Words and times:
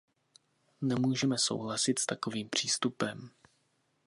Nemůžeme 0.81 1.37
souhlasit 1.37 1.99
s 1.99 2.05
takovým 2.05 2.49
přístupem. 2.49 3.29